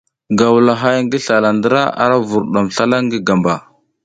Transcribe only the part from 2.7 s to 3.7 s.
slalak ngi gamba.